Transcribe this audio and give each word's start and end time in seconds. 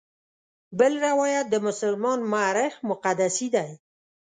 بل 0.79 0.93
روایت 1.07 1.45
د 1.49 1.55
مسلمان 1.67 2.19
مورخ 2.31 2.73
مقدسي 2.91 3.47
دی. 3.55 3.69